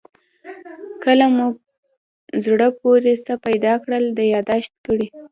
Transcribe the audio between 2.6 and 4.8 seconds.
پورې څه پیدا کړل یادداشت